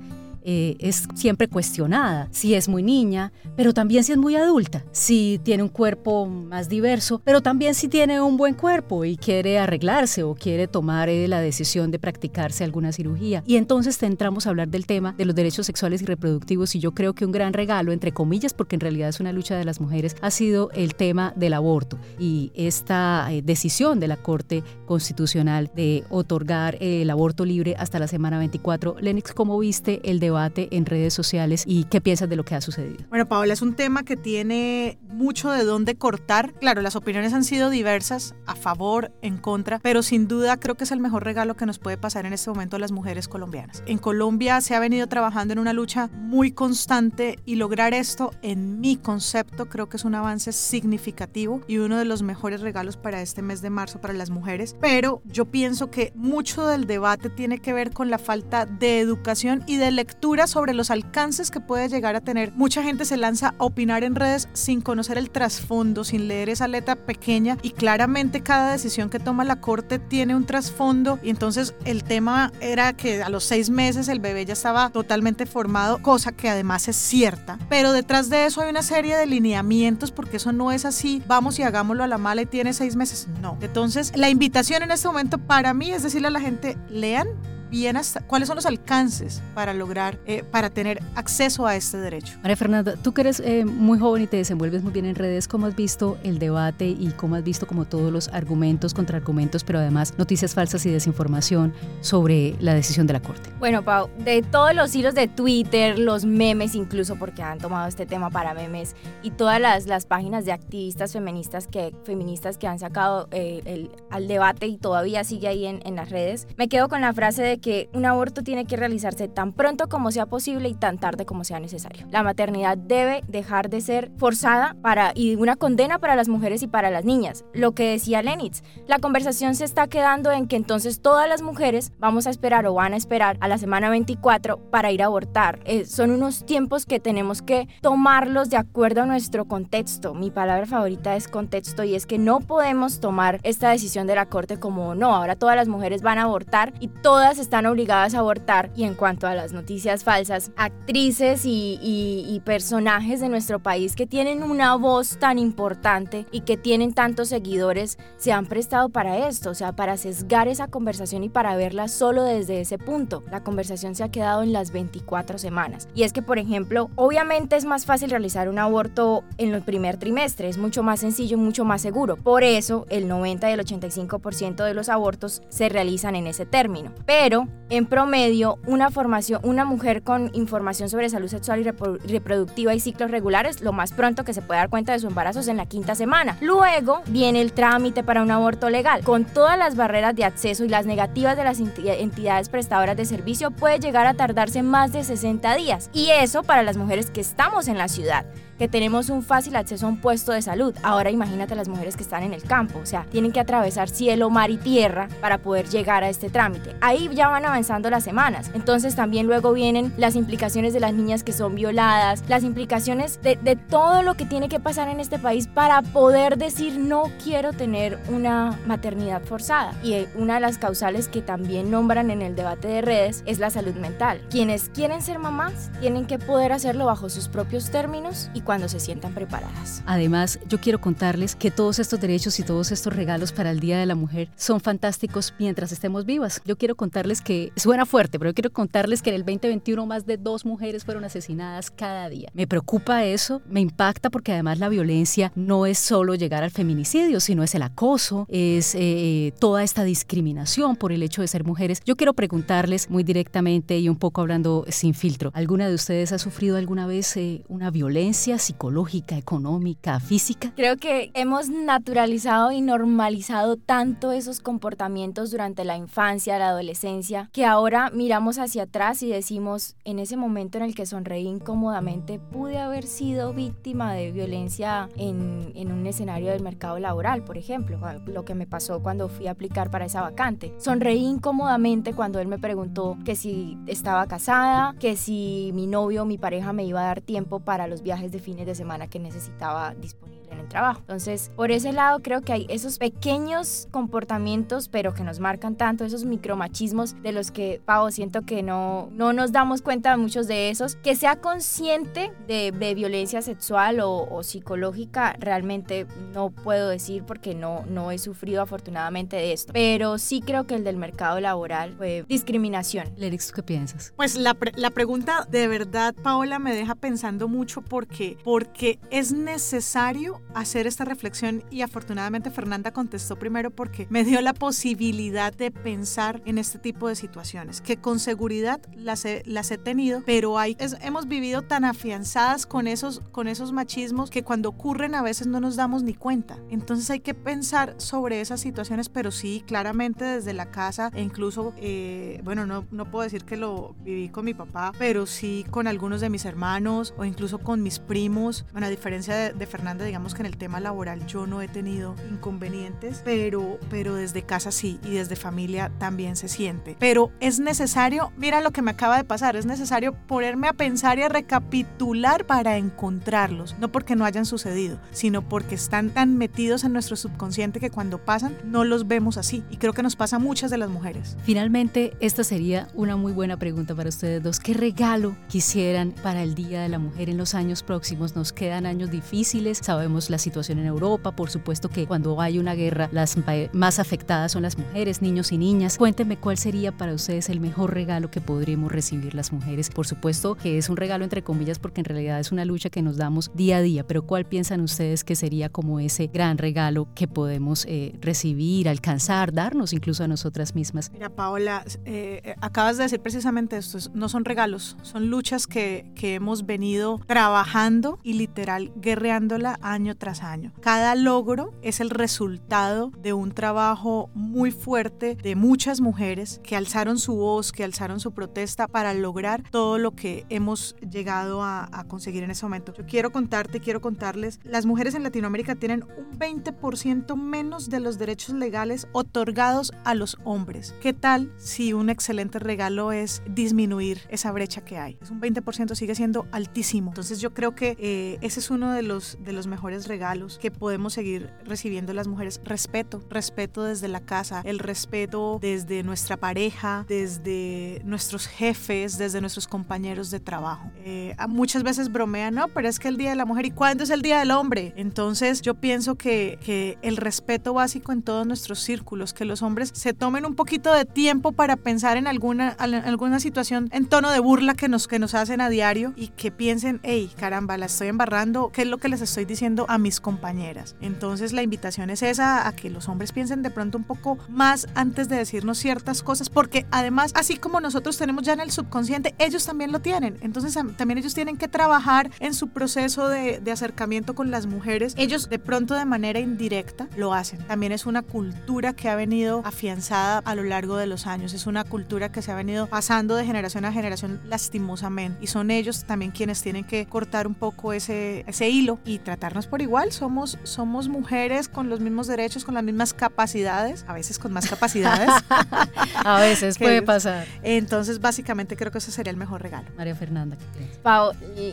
eh, 0.48 0.76
es 0.78 1.08
siempre 1.16 1.48
cuestionada, 1.48 2.28
si 2.30 2.54
es 2.54 2.68
muy 2.68 2.84
niña, 2.84 3.32
pero 3.56 3.74
también 3.74 4.04
si 4.04 4.12
es 4.12 4.18
muy 4.18 4.36
adulta, 4.36 4.84
si 4.92 5.40
tiene 5.42 5.64
un 5.64 5.68
cuerpo 5.68 6.26
más 6.26 6.68
diverso, 6.68 7.20
pero 7.24 7.40
también 7.40 7.74
si 7.74 7.88
tiene 7.88 8.20
un 8.20 8.36
buen 8.36 8.54
cuerpo 8.54 9.04
y 9.04 9.16
quiere 9.16 9.58
arreglarse 9.58 10.22
o 10.22 10.36
quiere 10.36 10.68
tomar 10.68 11.08
eh, 11.08 11.26
la 11.26 11.40
decisión 11.40 11.90
de 11.90 11.98
practicarse 11.98 12.62
alguna 12.62 12.92
cirugía. 12.92 13.42
Y 13.44 13.56
entonces 13.56 14.00
entramos 14.04 14.46
a 14.46 14.50
hablar 14.50 14.68
del 14.68 14.86
tema 14.86 15.14
de 15.18 15.24
los 15.24 15.34
derechos 15.34 15.66
sexuales 15.66 16.00
y 16.00 16.04
reproductivos 16.04 16.76
y 16.76 16.78
yo 16.78 16.92
creo 16.92 17.12
que 17.12 17.26
un 17.26 17.32
gran 17.32 17.52
regalo, 17.52 17.90
entre 17.90 18.12
comillas, 18.12 18.54
porque 18.54 18.76
en 18.76 18.80
realidad 18.82 19.08
es 19.08 19.18
una 19.18 19.32
lucha 19.32 19.56
de 19.56 19.64
las 19.64 19.80
mujeres, 19.80 20.14
ha 20.20 20.30
sido 20.30 20.70
el 20.74 20.94
tema 20.94 21.32
del 21.34 21.54
aborto 21.54 21.98
y 22.20 22.52
esta 22.54 23.26
eh, 23.32 23.42
decisión 23.42 23.98
de 23.98 24.06
la 24.06 24.16
Corte 24.16 24.62
Constitucional 24.84 25.72
de 25.74 26.04
otorgar 26.08 26.76
el 26.78 27.10
aborto 27.10 27.44
libre 27.44 27.74
hasta 27.76 27.98
la 27.98 28.06
semana 28.06 28.38
24. 28.38 28.98
Lennox, 29.00 29.34
¿cómo 29.34 29.58
viste 29.58 30.08
el 30.08 30.20
debate? 30.20 30.35
En 30.44 30.86
redes 30.86 31.14
sociales 31.14 31.64
y 31.66 31.84
qué 31.84 32.00
piensas 32.00 32.28
de 32.28 32.36
lo 32.36 32.44
que 32.44 32.54
ha 32.54 32.60
sucedido. 32.60 33.04
Bueno, 33.08 33.26
Paola, 33.26 33.52
es 33.52 33.62
un 33.62 33.74
tema 33.74 34.04
que 34.04 34.16
tiene 34.16 34.98
mucho 35.08 35.50
de 35.50 35.64
dónde 35.64 35.94
cortar. 35.96 36.52
Claro, 36.54 36.82
las 36.82 36.94
opiniones 36.94 37.32
han 37.32 37.44
sido 37.44 37.70
diversas, 37.70 38.34
a 38.46 38.54
favor, 38.54 39.12
en 39.22 39.38
contra, 39.38 39.78
pero 39.78 40.02
sin 40.02 40.28
duda 40.28 40.58
creo 40.58 40.74
que 40.74 40.84
es 40.84 40.92
el 40.92 41.00
mejor 41.00 41.24
regalo 41.24 41.56
que 41.56 41.66
nos 41.66 41.78
puede 41.78 41.96
pasar 41.96 42.26
en 42.26 42.32
este 42.32 42.50
momento 42.50 42.76
a 42.76 42.78
las 42.78 42.92
mujeres 42.92 43.28
colombianas. 43.28 43.82
En 43.86 43.98
Colombia 43.98 44.60
se 44.60 44.74
ha 44.74 44.80
venido 44.80 45.06
trabajando 45.06 45.52
en 45.52 45.58
una 45.58 45.72
lucha 45.72 46.08
muy 46.12 46.52
constante 46.52 47.38
y 47.44 47.54
lograr 47.54 47.94
esto, 47.94 48.32
en 48.42 48.80
mi 48.80 48.96
concepto, 48.96 49.68
creo 49.68 49.88
que 49.88 49.96
es 49.96 50.04
un 50.04 50.14
avance 50.14 50.52
significativo 50.52 51.62
y 51.66 51.78
uno 51.78 51.96
de 51.98 52.04
los 52.04 52.22
mejores 52.22 52.60
regalos 52.60 52.96
para 52.96 53.22
este 53.22 53.42
mes 53.42 53.62
de 53.62 53.70
marzo 53.70 54.00
para 54.00 54.12
las 54.12 54.30
mujeres. 54.30 54.76
Pero 54.80 55.22
yo 55.24 55.46
pienso 55.46 55.90
que 55.90 56.12
mucho 56.14 56.66
del 56.66 56.86
debate 56.86 57.30
tiene 57.30 57.58
que 57.58 57.72
ver 57.72 57.92
con 57.92 58.10
la 58.10 58.18
falta 58.18 58.66
de 58.66 59.00
educación 59.00 59.64
y 59.66 59.76
de 59.76 59.90
lectura 59.90 60.25
sobre 60.46 60.74
los 60.74 60.90
alcances 60.90 61.50
que 61.50 61.60
puede 61.60 61.88
llegar 61.88 62.16
a 62.16 62.20
tener. 62.20 62.52
Mucha 62.52 62.82
gente 62.82 63.04
se 63.04 63.16
lanza 63.16 63.54
a 63.58 63.64
opinar 63.64 64.02
en 64.02 64.16
redes 64.16 64.48
sin 64.54 64.80
conocer 64.80 65.18
el 65.18 65.30
trasfondo, 65.30 66.02
sin 66.02 66.26
leer 66.26 66.48
esa 66.48 66.66
letra 66.66 66.96
pequeña 66.96 67.56
y 67.62 67.70
claramente 67.70 68.42
cada 68.42 68.72
decisión 68.72 69.08
que 69.08 69.20
toma 69.20 69.44
la 69.44 69.60
corte 69.60 70.00
tiene 70.00 70.34
un 70.34 70.44
trasfondo 70.44 71.20
y 71.22 71.30
entonces 71.30 71.74
el 71.84 72.02
tema 72.02 72.52
era 72.60 72.92
que 72.92 73.22
a 73.22 73.28
los 73.28 73.44
seis 73.44 73.70
meses 73.70 74.08
el 74.08 74.18
bebé 74.18 74.44
ya 74.44 74.54
estaba 74.54 74.90
totalmente 74.90 75.46
formado, 75.46 76.02
cosa 76.02 76.32
que 76.32 76.50
además 76.50 76.88
es 76.88 76.96
cierta, 76.96 77.58
pero 77.68 77.92
detrás 77.92 78.28
de 78.28 78.46
eso 78.46 78.60
hay 78.60 78.70
una 78.70 78.82
serie 78.82 79.16
de 79.16 79.26
lineamientos 79.26 80.10
porque 80.10 80.38
eso 80.38 80.50
no 80.50 80.72
es 80.72 80.84
así, 80.84 81.22
vamos 81.28 81.58
y 81.60 81.62
hagámoslo 81.62 82.02
a 82.02 82.08
la 82.08 82.18
mala 82.18 82.42
y 82.42 82.46
tiene 82.46 82.72
seis 82.72 82.96
meses, 82.96 83.28
no. 83.40 83.56
Entonces 83.60 84.12
la 84.16 84.28
invitación 84.28 84.82
en 84.82 84.90
este 84.90 85.06
momento 85.06 85.38
para 85.38 85.72
mí 85.72 85.92
es 85.92 86.02
decirle 86.02 86.28
a 86.28 86.32
la 86.32 86.40
gente, 86.40 86.76
lean, 86.90 87.28
bien 87.70 87.96
hasta 87.96 88.20
cuáles 88.20 88.48
son 88.48 88.56
los 88.56 88.66
alcances 88.66 89.42
para 89.54 89.74
lograr, 89.74 90.18
eh, 90.26 90.42
para 90.42 90.70
tener 90.70 91.02
acceso 91.14 91.66
a 91.66 91.76
este 91.76 91.98
derecho. 91.98 92.34
María 92.42 92.56
Fernanda, 92.56 92.94
tú 92.96 93.12
que 93.12 93.22
eres 93.22 93.40
eh, 93.40 93.64
muy 93.64 93.98
joven 93.98 94.22
y 94.22 94.26
te 94.26 94.36
desenvuelves 94.36 94.82
muy 94.82 94.92
bien 94.92 95.06
en 95.06 95.14
redes, 95.14 95.48
¿cómo 95.48 95.66
has 95.66 95.76
visto 95.76 96.18
el 96.22 96.38
debate 96.38 96.86
y 96.86 97.12
cómo 97.16 97.36
has 97.36 97.44
visto 97.44 97.66
como 97.66 97.84
todos 97.84 98.12
los 98.12 98.28
argumentos, 98.28 98.94
contraargumentos, 98.94 99.64
pero 99.64 99.78
además 99.78 100.14
noticias 100.18 100.54
falsas 100.54 100.84
y 100.86 100.90
desinformación 100.90 101.72
sobre 102.00 102.56
la 102.60 102.74
decisión 102.74 103.06
de 103.06 103.14
la 103.14 103.20
Corte? 103.20 103.50
Bueno, 103.58 103.84
Pau, 103.84 104.08
de 104.18 104.42
todos 104.42 104.74
los 104.74 104.94
hilos 104.94 105.14
de 105.14 105.28
Twitter, 105.28 105.98
los 105.98 106.24
memes 106.24 106.74
incluso, 106.74 107.16
porque 107.16 107.42
han 107.42 107.58
tomado 107.58 107.88
este 107.88 108.06
tema 108.06 108.30
para 108.30 108.54
memes, 108.54 108.94
y 109.22 109.30
todas 109.30 109.60
las, 109.60 109.86
las 109.86 110.06
páginas 110.06 110.44
de 110.44 110.52
activistas 110.52 111.12
feministas 111.12 111.66
que, 111.66 111.94
feministas 112.04 112.58
que 112.58 112.66
han 112.66 112.78
sacado 112.78 113.28
eh, 113.30 113.62
el, 113.64 113.90
al 114.10 114.28
debate 114.28 114.66
y 114.66 114.78
todavía 114.78 115.24
sigue 115.24 115.48
ahí 115.48 115.66
en, 115.66 115.80
en 115.84 115.96
las 115.96 116.10
redes, 116.10 116.46
me 116.56 116.68
quedo 116.68 116.88
con 116.88 117.00
la 117.00 117.12
frase 117.12 117.42
de 117.42 117.55
que 117.58 117.88
un 117.92 118.04
aborto 118.06 118.42
tiene 118.42 118.66
que 118.66 118.76
realizarse 118.76 119.28
tan 119.28 119.52
pronto 119.52 119.88
como 119.88 120.10
sea 120.10 120.26
posible 120.26 120.68
y 120.68 120.74
tan 120.74 120.98
tarde 120.98 121.26
como 121.26 121.44
sea 121.44 121.60
necesario. 121.60 122.06
La 122.10 122.22
maternidad 122.22 122.76
debe 122.76 123.22
dejar 123.28 123.70
de 123.70 123.80
ser 123.80 124.10
forzada 124.16 124.76
para, 124.82 125.12
y 125.14 125.36
una 125.36 125.56
condena 125.56 125.98
para 125.98 126.16
las 126.16 126.28
mujeres 126.28 126.62
y 126.62 126.68
para 126.68 126.90
las 126.90 127.04
niñas. 127.04 127.44
Lo 127.52 127.72
que 127.72 127.90
decía 127.90 128.22
Lenitz, 128.22 128.62
la 128.86 128.98
conversación 128.98 129.54
se 129.54 129.64
está 129.64 129.86
quedando 129.88 130.30
en 130.32 130.46
que 130.46 130.56
entonces 130.56 131.00
todas 131.00 131.28
las 131.28 131.42
mujeres 131.42 131.92
vamos 131.98 132.26
a 132.26 132.30
esperar 132.30 132.66
o 132.66 132.74
van 132.74 132.92
a 132.92 132.96
esperar 132.96 133.36
a 133.40 133.48
la 133.48 133.58
semana 133.58 133.90
24 133.90 134.58
para 134.70 134.92
ir 134.92 135.02
a 135.02 135.06
abortar. 135.06 135.60
Eh, 135.64 135.84
son 135.84 136.10
unos 136.10 136.44
tiempos 136.44 136.86
que 136.86 137.00
tenemos 137.00 137.42
que 137.42 137.68
tomarlos 137.80 138.50
de 138.50 138.56
acuerdo 138.56 139.02
a 139.02 139.06
nuestro 139.06 139.46
contexto. 139.46 140.14
Mi 140.14 140.30
palabra 140.30 140.66
favorita 140.66 141.16
es 141.16 141.28
contexto 141.28 141.84
y 141.84 141.94
es 141.94 142.06
que 142.06 142.18
no 142.18 142.40
podemos 142.40 143.00
tomar 143.00 143.40
esta 143.42 143.70
decisión 143.70 144.06
de 144.06 144.14
la 144.14 144.26
Corte 144.26 144.58
como 144.58 144.94
no, 144.94 145.14
ahora 145.14 145.36
todas 145.36 145.56
las 145.56 145.68
mujeres 145.68 146.02
van 146.02 146.18
a 146.18 146.22
abortar 146.22 146.72
y 146.80 146.88
todas 146.88 147.38
están 147.46 147.66
obligadas 147.66 148.14
a 148.14 148.18
abortar. 148.18 148.70
Y 148.74 148.84
en 148.84 148.94
cuanto 148.94 149.26
a 149.26 149.34
las 149.34 149.52
noticias 149.52 150.02
falsas, 150.02 150.50
actrices 150.56 151.42
y, 151.44 152.42
personajes 152.44 153.18
de 153.18 153.28
nuestro 153.28 153.58
país 153.58 153.96
que 153.96 154.06
tienen 154.06 154.44
una 154.44 154.76
voz 154.76 155.18
tan 155.18 155.36
importante 155.38 156.26
y 156.30 156.42
que 156.42 156.56
tienen 156.56 156.92
tantos 156.92 157.30
seguidores 157.30 157.98
se 158.18 158.30
han 158.30 158.46
prestado 158.46 158.88
para 158.88 159.26
esto, 159.26 159.50
o 159.50 159.54
sea, 159.54 159.72
para 159.72 159.96
sesgar 159.96 160.46
esa 160.46 160.68
conversación 160.68 161.24
y 161.24 161.28
para 161.28 161.56
verla 161.56 161.88
solo 161.88 162.22
desde 162.22 162.60
ese 162.60 162.78
punto. 162.78 163.24
La 163.32 163.42
conversación 163.42 163.96
se 163.96 164.04
ha 164.04 164.10
quedado 164.10 164.42
en 164.42 164.52
las 164.52 164.70
24 164.70 165.38
semanas. 165.38 165.88
Y 165.94 166.04
es 166.04 166.12
que, 166.12 166.22
por 166.22 166.38
ejemplo, 166.38 166.88
obviamente 166.94 167.56
es 167.56 167.64
más 167.64 167.84
fácil 167.84 168.10
realizar 168.10 168.48
un 168.48 168.60
aborto 168.60 169.24
en 169.38 169.54
el 169.54 169.62
primer 169.62 169.96
trimestre, 169.96 170.48
es 170.48 170.58
mucho 170.58 170.84
más 170.84 171.00
sencillo, 171.00 171.38
mucho 171.38 171.64
más 171.64 171.82
seguro. 171.82 172.16
Por 172.16 172.44
eso, 172.44 172.86
el 172.90 173.08
90 173.08 173.50
y 173.50 173.52
el 173.52 173.60
85% 173.60 174.64
de 174.64 174.74
los 174.74 174.88
abortos 174.88 175.42
se 175.48 175.68
realizan 175.68 176.14
en 176.14 176.28
ese 176.28 176.46
término. 176.46 176.92
Pero 177.06 177.35
en 177.68 177.86
promedio, 177.86 178.58
una 178.66 178.90
formación, 178.90 179.40
una 179.42 179.64
mujer 179.64 180.02
con 180.02 180.30
información 180.34 180.88
sobre 180.88 181.08
salud 181.08 181.28
sexual 181.28 181.60
y 181.60 182.08
reproductiva 182.08 182.74
y 182.74 182.80
ciclos 182.80 183.10
regulares, 183.10 183.60
lo 183.60 183.72
más 183.72 183.92
pronto 183.92 184.24
que 184.24 184.32
se 184.32 184.42
puede 184.42 184.60
dar 184.60 184.70
cuenta 184.70 184.92
de 184.92 185.00
su 185.00 185.08
embarazo 185.08 185.40
es 185.40 185.48
en 185.48 185.56
la 185.56 185.66
quinta 185.66 185.94
semana. 185.94 186.36
Luego 186.40 187.02
viene 187.08 187.40
el 187.40 187.52
trámite 187.52 188.04
para 188.04 188.22
un 188.22 188.30
aborto 188.30 188.70
legal. 188.70 189.02
Con 189.02 189.24
todas 189.24 189.58
las 189.58 189.74
barreras 189.76 190.14
de 190.14 190.24
acceso 190.24 190.64
y 190.64 190.68
las 190.68 190.86
negativas 190.86 191.36
de 191.36 191.44
las 191.44 191.60
entidades 191.60 192.48
prestadoras 192.48 192.96
de 192.96 193.04
servicio, 193.04 193.50
puede 193.50 193.80
llegar 193.80 194.06
a 194.06 194.14
tardarse 194.14 194.62
más 194.62 194.92
de 194.92 195.02
60 195.02 195.54
días. 195.56 195.90
Y 195.92 196.10
eso 196.10 196.42
para 196.42 196.62
las 196.62 196.76
mujeres 196.76 197.10
que 197.10 197.20
estamos 197.20 197.68
en 197.68 197.78
la 197.78 197.88
ciudad 197.88 198.26
que 198.58 198.68
tenemos 198.68 199.10
un 199.10 199.22
fácil 199.22 199.56
acceso 199.56 199.86
a 199.86 199.88
un 199.88 200.00
puesto 200.00 200.32
de 200.32 200.42
salud. 200.42 200.74
Ahora 200.82 201.10
imagínate 201.10 201.54
las 201.54 201.68
mujeres 201.68 201.96
que 201.96 202.02
están 202.02 202.22
en 202.22 202.32
el 202.32 202.42
campo, 202.42 202.78
o 202.78 202.86
sea, 202.86 203.06
tienen 203.10 203.32
que 203.32 203.40
atravesar 203.40 203.88
cielo, 203.88 204.30
mar 204.30 204.50
y 204.50 204.56
tierra 204.56 205.08
para 205.20 205.38
poder 205.38 205.68
llegar 205.68 206.04
a 206.04 206.08
este 206.08 206.30
trámite. 206.30 206.74
Ahí 206.80 207.08
ya 207.12 207.28
van 207.28 207.44
avanzando 207.44 207.90
las 207.90 208.04
semanas. 208.04 208.50
Entonces 208.54 208.94
también 208.94 209.26
luego 209.26 209.52
vienen 209.52 209.92
las 209.96 210.16
implicaciones 210.16 210.72
de 210.72 210.80
las 210.80 210.94
niñas 210.94 211.22
que 211.22 211.32
son 211.32 211.54
violadas, 211.54 212.24
las 212.28 212.42
implicaciones 212.42 213.20
de, 213.22 213.36
todo 213.68 214.02
lo 214.02 214.14
que 214.14 214.26
tiene 214.26 214.48
que 214.48 214.60
pasar 214.60 214.88
en 214.88 215.00
este 215.00 215.18
país 215.18 215.48
para 215.48 215.82
poder 215.82 216.36
decir 216.36 216.78
no 216.78 217.04
quiero 217.22 217.52
tener 217.52 217.98
una 218.08 218.58
maternidad 218.66 219.22
forzada. 219.22 219.72
Y 219.82 219.94
eh, 219.94 220.08
una 220.14 220.34
de 220.34 220.40
las 220.40 220.58
causales 220.58 221.08
que 221.08 221.22
también 221.22 221.70
nombran 221.70 222.10
en 222.10 222.22
el 222.22 222.36
debate 222.36 222.68
de 222.68 222.82
redes 222.82 223.22
es 223.26 223.38
la 223.38 223.50
salud 223.50 223.74
mental. 223.74 224.20
Quienes 224.30 224.68
quieren 224.68 225.02
ser 225.02 225.18
mamás 225.18 225.70
tienen 225.80 226.06
que 226.06 226.18
poder 226.18 226.52
hacerlo 226.52 226.86
bajo 226.86 227.08
sus 227.08 227.28
propios 227.28 227.70
términos 227.70 228.30
y 228.34 228.42
cuando 228.46 228.68
se 228.68 228.80
sientan 228.80 229.12
preparadas. 229.12 229.82
Además, 229.84 230.38
yo 230.48 230.58
quiero 230.58 230.80
contarles 230.80 231.34
que 231.34 231.50
todos 231.50 231.78
estos 231.78 232.00
derechos 232.00 232.38
y 232.38 232.44
todos 232.44 232.72
estos 232.72 232.94
regalos 232.94 233.32
para 233.32 233.50
el 233.50 233.60
Día 233.60 233.78
de 233.78 233.84
la 233.84 233.96
Mujer 233.96 234.30
son 234.36 234.60
fantásticos 234.60 235.34
mientras 235.38 235.72
estemos 235.72 236.06
vivas. 236.06 236.40
Yo 236.46 236.56
quiero 236.56 236.76
contarles 236.76 237.20
que 237.20 237.52
suena 237.56 237.84
fuerte, 237.84 238.18
pero 238.18 238.30
yo 238.30 238.34
quiero 238.34 238.52
contarles 238.52 239.02
que 239.02 239.10
en 239.10 239.16
el 239.16 239.24
2021 239.24 239.84
más 239.84 240.06
de 240.06 240.16
dos 240.16 240.46
mujeres 240.46 240.84
fueron 240.84 241.04
asesinadas 241.04 241.70
cada 241.70 242.08
día. 242.08 242.30
Me 242.32 242.46
preocupa 242.46 243.04
eso, 243.04 243.42
me 243.48 243.60
impacta 243.60 244.08
porque 244.08 244.32
además 244.32 244.58
la 244.58 244.68
violencia 244.68 245.32
no 245.34 245.66
es 245.66 245.78
solo 245.78 246.14
llegar 246.14 246.44
al 246.44 246.52
feminicidio, 246.52 247.20
sino 247.20 247.42
es 247.42 247.54
el 247.56 247.62
acoso, 247.62 248.26
es 248.30 248.74
eh, 248.76 249.34
toda 249.40 249.64
esta 249.64 249.82
discriminación 249.82 250.76
por 250.76 250.92
el 250.92 251.02
hecho 251.02 251.20
de 251.20 251.28
ser 251.28 251.44
mujeres. 251.44 251.80
Yo 251.84 251.96
quiero 251.96 252.14
preguntarles 252.14 252.88
muy 252.90 253.02
directamente 253.02 253.78
y 253.78 253.88
un 253.88 253.96
poco 253.96 254.20
hablando 254.20 254.64
sin 254.68 254.94
filtro, 254.94 255.32
¿alguna 255.34 255.68
de 255.68 255.74
ustedes 255.74 256.12
ha 256.12 256.18
sufrido 256.18 256.56
alguna 256.56 256.86
vez 256.86 257.16
eh, 257.16 257.42
una 257.48 257.72
violencia 257.72 258.35
psicológica, 258.38 259.16
económica, 259.16 260.00
física? 260.00 260.52
Creo 260.56 260.76
que 260.76 261.10
hemos 261.14 261.48
naturalizado 261.48 262.52
y 262.52 262.60
normalizado 262.60 263.56
tanto 263.56 264.12
esos 264.12 264.40
comportamientos 264.40 265.30
durante 265.30 265.64
la 265.64 265.76
infancia, 265.76 266.38
la 266.38 266.48
adolescencia, 266.48 267.30
que 267.32 267.44
ahora 267.44 267.90
miramos 267.90 268.38
hacia 268.38 268.64
atrás 268.64 269.02
y 269.02 269.08
decimos, 269.08 269.76
en 269.84 269.98
ese 269.98 270.16
momento 270.16 270.58
en 270.58 270.64
el 270.64 270.74
que 270.74 270.86
sonreí 270.86 271.26
incómodamente, 271.26 272.18
pude 272.18 272.58
haber 272.58 272.86
sido 272.86 273.32
víctima 273.32 273.92
de 273.94 274.12
violencia 274.12 274.88
en, 274.96 275.52
en 275.54 275.72
un 275.72 275.86
escenario 275.86 276.30
del 276.30 276.42
mercado 276.42 276.78
laboral, 276.78 277.22
por 277.24 277.38
ejemplo, 277.38 277.78
lo 278.06 278.24
que 278.24 278.34
me 278.34 278.46
pasó 278.46 278.82
cuando 278.82 279.08
fui 279.08 279.26
a 279.26 279.32
aplicar 279.32 279.70
para 279.70 279.86
esa 279.86 280.02
vacante. 280.02 280.54
Sonreí 280.58 281.04
incómodamente 281.04 281.94
cuando 281.94 282.18
él 282.20 282.28
me 282.28 282.38
preguntó 282.38 282.96
que 283.04 283.16
si 283.16 283.58
estaba 283.66 284.06
casada, 284.06 284.74
que 284.78 284.96
si 284.96 285.50
mi 285.54 285.66
novio 285.66 286.02
o 286.02 286.06
mi 286.06 286.18
pareja 286.18 286.52
me 286.52 286.64
iba 286.64 286.80
a 286.80 286.86
dar 286.86 287.00
tiempo 287.00 287.40
para 287.40 287.66
los 287.66 287.82
viajes 287.82 288.12
de 288.12 288.18
fines 288.26 288.44
de 288.44 288.56
semana 288.56 288.90
que 288.90 288.98
necesitaba 288.98 289.72
disponible 289.74 290.25
en 290.36 290.42
el 290.42 290.48
trabajo. 290.48 290.80
Entonces, 290.80 291.30
por 291.36 291.50
ese 291.50 291.72
lado 291.72 292.00
creo 292.00 292.20
que 292.22 292.32
hay 292.32 292.46
esos 292.48 292.78
pequeños 292.78 293.68
comportamientos, 293.70 294.68
pero 294.68 294.94
que 294.94 295.02
nos 295.02 295.20
marcan 295.20 295.56
tanto, 295.56 295.84
esos 295.84 296.04
micromachismos 296.04 297.00
de 297.02 297.12
los 297.12 297.30
que, 297.30 297.60
Pau, 297.64 297.90
siento 297.90 298.22
que 298.22 298.42
no, 298.42 298.88
no 298.92 299.12
nos 299.12 299.32
damos 299.32 299.62
cuenta 299.62 299.90
de 299.90 299.96
muchos 299.96 300.26
de 300.28 300.50
esos. 300.50 300.76
Que 300.76 300.94
sea 300.94 301.16
consciente 301.16 302.12
de, 302.26 302.52
de 302.52 302.74
violencia 302.74 303.22
sexual 303.22 303.80
o, 303.80 304.06
o, 304.10 304.22
psicológica, 304.22 305.16
realmente 305.18 305.86
no 306.12 306.30
puedo 306.30 306.68
decir 306.68 307.04
porque 307.04 307.34
no, 307.34 307.64
no 307.68 307.90
he 307.90 307.98
sufrido 307.98 308.42
afortunadamente 308.42 309.16
de 309.16 309.32
esto. 309.32 309.52
Pero 309.52 309.98
sí 309.98 310.20
creo 310.20 310.46
que 310.46 310.54
el 310.54 310.64
del 310.64 310.76
mercado 310.76 311.20
laboral 311.20 311.74
fue 311.76 312.04
discriminación. 312.08 312.92
Lerix, 312.96 313.32
¿qué 313.32 313.42
piensas? 313.42 313.92
Pues 313.96 314.16
la, 314.16 314.34
pre 314.34 314.52
la 314.56 314.70
pregunta 314.70 315.26
de 315.30 315.48
verdad, 315.48 315.94
Paola, 316.02 316.38
me 316.38 316.54
deja 316.54 316.74
pensando 316.74 317.28
mucho 317.28 317.62
porque, 317.62 318.16
porque 318.24 318.78
es 318.90 319.12
necesario 319.12 320.20
hacer 320.36 320.66
esta 320.66 320.84
reflexión 320.84 321.42
y 321.50 321.62
afortunadamente 321.62 322.30
Fernanda 322.30 322.70
contestó 322.70 323.18
primero 323.18 323.50
porque 323.50 323.86
me 323.88 324.04
dio 324.04 324.20
la 324.20 324.34
posibilidad 324.34 325.32
de 325.32 325.50
pensar 325.50 326.20
en 326.26 326.36
este 326.36 326.58
tipo 326.58 326.88
de 326.88 326.94
situaciones, 326.94 327.62
que 327.62 327.78
con 327.78 327.98
seguridad 327.98 328.60
las 328.76 329.06
he, 329.06 329.22
las 329.24 329.50
he 329.50 329.56
tenido, 329.56 330.02
pero 330.04 330.38
hay, 330.38 330.54
es, 330.60 330.76
hemos 330.82 331.08
vivido 331.08 331.40
tan 331.40 331.64
afianzadas 331.64 332.44
con 332.44 332.66
esos, 332.66 333.00
con 333.12 333.28
esos 333.28 333.52
machismos 333.52 334.10
que 334.10 334.22
cuando 334.22 334.50
ocurren 334.50 334.94
a 334.94 335.00
veces 335.00 335.26
no 335.26 335.40
nos 335.40 335.56
damos 335.56 335.82
ni 335.82 335.94
cuenta. 335.94 336.36
Entonces 336.50 336.90
hay 336.90 337.00
que 337.00 337.14
pensar 337.14 337.74
sobre 337.78 338.20
esas 338.20 338.40
situaciones, 338.40 338.90
pero 338.90 339.10
sí, 339.10 339.42
claramente 339.46 340.04
desde 340.04 340.34
la 340.34 340.50
casa 340.50 340.90
e 340.92 341.00
incluso, 341.00 341.54
eh, 341.56 342.20
bueno, 342.24 342.44
no, 342.44 342.66
no 342.70 342.90
puedo 342.90 343.04
decir 343.04 343.24
que 343.24 343.38
lo 343.38 343.74
viví 343.80 344.10
con 344.10 344.26
mi 344.26 344.34
papá, 344.34 344.72
pero 344.78 345.06
sí 345.06 345.46
con 345.50 345.66
algunos 345.66 346.02
de 346.02 346.10
mis 346.10 346.26
hermanos 346.26 346.92
o 346.98 347.06
incluso 347.06 347.38
con 347.38 347.62
mis 347.62 347.78
primos. 347.78 348.44
Bueno, 348.52 348.66
a 348.66 348.70
diferencia 348.70 349.16
de, 349.16 349.32
de 349.32 349.46
Fernanda, 349.46 349.86
digamos 349.86 350.14
que 350.14 350.25
el 350.26 350.36
tema 350.36 350.60
laboral 350.60 351.06
yo 351.06 351.26
no 351.26 351.40
he 351.40 351.48
tenido 351.48 351.94
inconvenientes, 352.10 353.02
pero, 353.04 353.58
pero 353.70 353.94
desde 353.94 354.22
casa 354.22 354.50
sí 354.50 354.78
y 354.84 354.90
desde 354.90 355.16
familia 355.16 355.70
también 355.78 356.16
se 356.16 356.28
siente. 356.28 356.76
Pero 356.78 357.10
es 357.20 357.38
necesario, 357.38 358.12
mira 358.16 358.40
lo 358.40 358.50
que 358.50 358.62
me 358.62 358.72
acaba 358.72 358.96
de 358.96 359.04
pasar, 359.04 359.36
es 359.36 359.46
necesario 359.46 359.94
ponerme 360.06 360.48
a 360.48 360.52
pensar 360.52 360.98
y 360.98 361.02
a 361.02 361.08
recapitular 361.08 362.26
para 362.26 362.56
encontrarlos, 362.56 363.56
no 363.58 363.70
porque 363.72 363.96
no 363.96 364.04
hayan 364.04 364.26
sucedido, 364.26 364.78
sino 364.92 365.22
porque 365.22 365.54
están 365.54 365.90
tan 365.90 366.16
metidos 366.16 366.64
en 366.64 366.72
nuestro 366.72 366.96
subconsciente 366.96 367.60
que 367.60 367.70
cuando 367.70 367.98
pasan 367.98 368.36
no 368.44 368.64
los 368.64 368.88
vemos 368.88 369.16
así 369.16 369.44
y 369.50 369.56
creo 369.56 369.72
que 369.72 369.82
nos 369.82 369.96
pasa 369.96 370.16
a 370.16 370.18
muchas 370.18 370.50
de 370.50 370.58
las 370.58 370.68
mujeres. 370.68 371.16
Finalmente, 371.22 371.96
esta 372.00 372.24
sería 372.24 372.68
una 372.74 372.96
muy 372.96 373.12
buena 373.12 373.36
pregunta 373.36 373.74
para 373.74 373.88
ustedes 373.88 374.22
dos. 374.22 374.40
¿Qué 374.40 374.54
regalo 374.54 375.16
quisieran 375.28 375.94
para 376.02 376.22
el 376.22 376.34
Día 376.34 376.62
de 376.62 376.68
la 376.68 376.78
Mujer 376.78 377.10
en 377.10 377.16
los 377.16 377.34
años 377.34 377.62
próximos? 377.62 378.16
Nos 378.16 378.32
quedan 378.32 378.66
años 378.66 378.90
difíciles, 378.90 379.58
sabemos 379.62 380.10
la 380.10 380.15
situación 380.18 380.58
en 380.58 380.66
Europa, 380.66 381.12
por 381.12 381.30
supuesto 381.30 381.68
que 381.68 381.86
cuando 381.86 382.20
hay 382.20 382.38
una 382.38 382.54
guerra 382.54 382.88
las 382.92 383.16
más 383.52 383.78
afectadas 383.78 384.32
son 384.32 384.42
las 384.42 384.58
mujeres, 384.58 385.02
niños 385.02 385.32
y 385.32 385.38
niñas. 385.38 385.78
Cuéntenme 385.78 386.16
cuál 386.16 386.38
sería 386.38 386.72
para 386.72 386.94
ustedes 386.94 387.28
el 387.28 387.40
mejor 387.40 387.74
regalo 387.74 388.10
que 388.10 388.20
podríamos 388.20 388.70
recibir 388.70 389.14
las 389.14 389.32
mujeres. 389.32 389.70
Por 389.70 389.86
supuesto 389.86 390.34
que 390.34 390.58
es 390.58 390.68
un 390.68 390.76
regalo 390.76 391.04
entre 391.04 391.22
comillas 391.22 391.58
porque 391.58 391.80
en 391.80 391.86
realidad 391.86 392.20
es 392.20 392.32
una 392.32 392.44
lucha 392.44 392.70
que 392.70 392.82
nos 392.82 392.96
damos 392.96 393.30
día 393.34 393.58
a 393.58 393.62
día, 393.62 393.86
pero 393.86 394.02
¿cuál 394.02 394.24
piensan 394.24 394.60
ustedes 394.60 395.04
que 395.04 395.16
sería 395.16 395.48
como 395.48 395.80
ese 395.80 396.06
gran 396.06 396.38
regalo 396.38 396.88
que 396.94 397.08
podemos 397.08 397.64
eh, 397.68 397.96
recibir, 398.00 398.68
alcanzar, 398.68 399.32
darnos 399.32 399.72
incluso 399.72 400.04
a 400.04 400.08
nosotras 400.08 400.54
mismas? 400.54 400.90
Mira, 400.92 401.10
Paola, 401.10 401.64
eh, 401.84 402.34
acabas 402.40 402.76
de 402.76 402.84
decir 402.84 403.00
precisamente 403.00 403.56
esto, 403.56 403.78
no 403.94 404.08
son 404.08 404.24
regalos, 404.24 404.76
son 404.82 405.08
luchas 405.08 405.46
que, 405.46 405.90
que 405.94 406.14
hemos 406.14 406.46
venido 406.46 407.00
trabajando 407.06 407.98
y 408.02 408.14
literal 408.14 408.72
guerreándola 408.76 409.58
año 409.62 409.95
tras 409.96 410.22
año. 410.22 410.52
Cada 410.60 410.94
logro 410.94 411.52
es 411.62 411.80
el 411.80 411.90
resultado 411.90 412.90
de 412.98 413.12
un 413.12 413.32
trabajo 413.32 414.10
muy 414.14 414.50
fuerte 414.50 415.16
de 415.16 415.34
muchas 415.36 415.80
mujeres 415.80 416.40
que 416.42 416.56
alzaron 416.56 416.98
su 416.98 417.16
voz, 417.16 417.52
que 417.52 417.64
alzaron 417.64 418.00
su 418.00 418.12
protesta 418.12 418.68
para 418.68 418.94
lograr 418.94 419.42
todo 419.50 419.78
lo 419.78 419.92
que 419.92 420.26
hemos 420.28 420.76
llegado 420.76 421.42
a, 421.42 421.68
a 421.72 421.84
conseguir 421.84 422.22
en 422.22 422.30
ese 422.30 422.44
momento. 422.44 422.72
Yo 422.72 422.86
quiero 422.86 423.10
contarte, 423.10 423.60
quiero 423.60 423.80
contarles, 423.80 424.40
las 424.44 424.66
mujeres 424.66 424.94
en 424.94 425.02
Latinoamérica 425.02 425.54
tienen 425.54 425.84
un 425.96 426.18
20% 426.18 427.16
menos 427.16 427.70
de 427.70 427.80
los 427.80 427.98
derechos 427.98 428.34
legales 428.34 428.88
otorgados 428.92 429.72
a 429.84 429.94
los 429.94 430.18
hombres. 430.24 430.74
¿Qué 430.80 430.92
tal 430.92 431.32
si 431.36 431.72
un 431.72 431.90
excelente 431.90 432.38
regalo 432.38 432.92
es 432.92 433.22
disminuir 433.28 434.00
esa 434.08 434.32
brecha 434.32 434.62
que 434.64 434.78
hay? 434.78 434.98
Es 435.00 435.10
un 435.10 435.20
20%, 435.20 435.74
sigue 435.74 435.94
siendo 435.94 436.26
altísimo. 436.32 436.90
Entonces 436.90 437.20
yo 437.20 437.34
creo 437.34 437.54
que 437.54 437.76
eh, 437.78 438.18
ese 438.20 438.40
es 438.40 438.50
uno 438.50 438.72
de 438.72 438.82
los, 438.82 439.18
de 439.20 439.32
los 439.32 439.46
mejores 439.46 439.85
regalos 439.86 440.38
que 440.38 440.50
podemos 440.50 440.92
seguir 440.92 441.30
recibiendo 441.44 441.92
las 441.92 442.08
mujeres. 442.08 442.40
Respeto, 442.44 443.02
respeto 443.10 443.64
desde 443.64 443.88
la 443.88 444.00
casa, 444.00 444.42
el 444.44 444.58
respeto 444.58 445.38
desde 445.40 445.82
nuestra 445.82 446.16
pareja, 446.16 446.84
desde 446.88 447.80
nuestros 447.84 448.26
jefes, 448.26 448.98
desde 448.98 449.20
nuestros 449.20 449.46
compañeros 449.46 450.10
de 450.10 450.20
trabajo. 450.20 450.70
Eh, 450.84 451.14
muchas 451.28 451.62
veces 451.62 451.90
bromean, 451.90 452.34
no, 452.34 452.48
pero 452.48 452.68
es 452.68 452.78
que 452.78 452.88
el 452.88 452.96
Día 452.96 453.10
de 453.10 453.16
la 453.16 453.24
Mujer, 453.24 453.46
¿y 453.46 453.50
cuándo 453.50 453.84
es 453.84 453.90
el 453.90 454.02
Día 454.02 454.18
del 454.18 454.30
Hombre? 454.30 454.72
Entonces 454.76 455.42
yo 455.42 455.54
pienso 455.54 455.96
que, 455.96 456.38
que 456.44 456.78
el 456.82 456.96
respeto 456.96 457.54
básico 457.54 457.92
en 457.92 458.02
todos 458.02 458.26
nuestros 458.26 458.60
círculos, 458.60 459.12
que 459.12 459.24
los 459.24 459.42
hombres 459.42 459.70
se 459.74 459.94
tomen 459.94 460.26
un 460.26 460.34
poquito 460.34 460.72
de 460.72 460.84
tiempo 460.84 461.32
para 461.32 461.56
pensar 461.56 461.96
en 461.96 462.06
alguna, 462.06 462.48
alguna 462.48 463.20
situación 463.20 463.68
en 463.72 463.86
tono 463.86 464.10
de 464.10 464.20
burla 464.20 464.54
que 464.54 464.68
nos, 464.68 464.88
que 464.88 464.98
nos 464.98 465.14
hacen 465.14 465.40
a 465.40 465.48
diario 465.48 465.92
y 465.96 466.08
que 466.08 466.30
piensen, 466.30 466.80
hey, 466.82 467.10
caramba, 467.16 467.56
la 467.58 467.66
estoy 467.66 467.88
embarrando, 467.88 468.50
¿qué 468.52 468.62
es 468.62 468.68
lo 468.68 468.78
que 468.78 468.88
les 468.88 469.00
estoy 469.00 469.24
diciendo 469.24 469.66
a 469.68 469.75
mis 469.78 470.00
compañeras? 470.00 470.76
Entonces 470.80 471.32
la 471.32 471.42
invitación 471.42 471.90
es 471.90 472.02
esa, 472.02 472.46
a 472.46 472.52
que 472.52 472.70
los 472.70 472.88
hombres 472.88 473.12
piensen 473.12 473.42
de 473.42 473.50
pronto 473.50 473.78
un 473.78 473.84
poco 473.84 474.18
más 474.28 474.66
antes 474.74 475.08
de 475.08 475.16
decirnos 475.16 475.58
ciertas 475.58 476.02
cosas, 476.02 476.30
porque 476.30 476.66
además, 476.70 477.12
así 477.14 477.36
como 477.36 477.60
nosotros 477.60 477.96
tenemos 477.96 478.24
ya 478.24 478.32
en 478.32 478.40
el 478.40 478.50
subconsciente, 478.50 479.14
ellos 479.18 479.44
también 479.44 479.72
lo 479.72 479.80
tienen. 479.80 480.16
Entonces 480.20 480.54
también 480.76 480.98
ellos 480.98 481.14
tienen 481.14 481.36
que 481.36 481.48
trabajar 481.48 482.10
en 482.20 482.34
su 482.34 482.48
proceso 482.48 483.08
de, 483.08 483.40
de 483.40 483.52
acercamiento 483.52 484.14
con 484.14 484.30
las 484.30 484.46
mujeres. 484.46 484.94
Ellos 484.96 485.28
de 485.28 485.38
pronto 485.38 485.74
de 485.74 485.84
manera 485.84 486.20
indirecta 486.20 486.88
lo 486.96 487.14
hacen. 487.14 487.38
También 487.46 487.72
es 487.72 487.86
una 487.86 488.02
cultura 488.02 488.72
que 488.72 488.88
ha 488.88 488.96
venido 488.96 489.42
afianzada 489.44 490.18
a 490.24 490.34
lo 490.34 490.42
largo 490.42 490.76
de 490.76 490.86
los 490.86 491.06
años. 491.06 491.32
Es 491.32 491.46
una 491.46 491.64
cultura 491.64 492.10
que 492.10 492.22
se 492.22 492.32
ha 492.32 492.34
venido 492.34 492.66
pasando 492.66 493.16
de 493.16 493.24
generación 493.24 493.64
a 493.64 493.72
generación 493.72 494.20
lastimosamente. 494.24 495.18
Y 495.20 495.26
son 495.26 495.50
ellos 495.50 495.84
también 495.84 496.10
quienes 496.10 496.42
tienen 496.42 496.64
que 496.64 496.86
cortar 496.86 497.26
un 497.26 497.34
poco 497.34 497.72
ese, 497.72 498.24
ese 498.26 498.48
hilo 498.48 498.78
y 498.84 498.98
tratarnos 498.98 499.46
por 499.46 499.62
igual 499.66 499.90
somos, 499.90 500.38
somos 500.44 500.88
mujeres 500.88 501.48
con 501.48 501.68
los 501.68 501.80
mismos 501.80 502.06
derechos, 502.06 502.44
con 502.44 502.54
las 502.54 502.62
mismas 502.62 502.94
capacidades, 502.94 503.84
a 503.88 503.94
veces 503.94 504.18
con 504.18 504.32
más 504.32 504.48
capacidades. 504.48 505.10
a 506.04 506.20
veces 506.20 506.56
puede 506.60 506.82
pasar. 506.82 507.26
Entonces, 507.42 508.00
básicamente 508.00 508.56
creo 508.56 508.70
que 508.70 508.78
ese 508.78 508.92
sería 508.92 509.10
el 509.10 509.16
mejor 509.16 509.42
regalo. 509.42 509.68
María 509.76 509.96
Fernanda, 509.96 510.36
¿qué 510.36 510.44
piensas? 510.56 510.78
Pau, 510.78 511.12